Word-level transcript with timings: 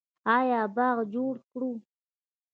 آیا 0.37 0.61
باغ 0.75 0.97
جوړ 1.13 1.33
کړو؟ 1.49 1.71